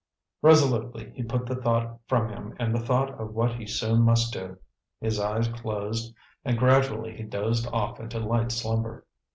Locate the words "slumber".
8.51-9.05